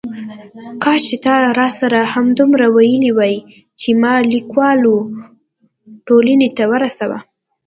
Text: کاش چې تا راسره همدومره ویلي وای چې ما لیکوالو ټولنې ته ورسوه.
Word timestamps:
کاش 0.83 1.01
چې 1.09 1.17
تا 1.25 1.35
راسره 1.59 1.99
همدومره 2.13 2.65
ویلي 2.75 3.11
وای 3.17 3.35
چې 3.79 3.89
ما 4.01 4.13
لیکوالو 4.33 4.95
ټولنې 6.07 6.49
ته 6.57 6.63
ورسوه. 6.71 7.17